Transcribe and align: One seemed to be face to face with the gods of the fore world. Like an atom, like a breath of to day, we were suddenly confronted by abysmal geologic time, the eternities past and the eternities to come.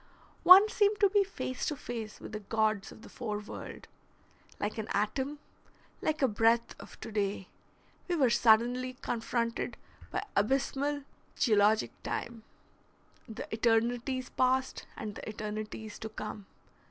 One 0.41 0.67
seemed 0.67 0.99
to 1.01 1.11
be 1.11 1.23
face 1.23 1.67
to 1.67 1.75
face 1.75 2.19
with 2.19 2.31
the 2.31 2.39
gods 2.39 2.91
of 2.91 3.03
the 3.03 3.07
fore 3.09 3.37
world. 3.37 3.87
Like 4.59 4.79
an 4.79 4.87
atom, 4.93 5.37
like 6.01 6.23
a 6.23 6.27
breath 6.27 6.73
of 6.79 6.99
to 7.01 7.11
day, 7.11 7.49
we 8.07 8.15
were 8.15 8.31
suddenly 8.31 8.93
confronted 8.93 9.77
by 10.09 10.23
abysmal 10.35 11.03
geologic 11.35 11.91
time, 12.01 12.41
the 13.29 13.47
eternities 13.53 14.31
past 14.31 14.87
and 14.97 15.13
the 15.13 15.29
eternities 15.29 15.99
to 15.99 16.09
come. 16.09 16.47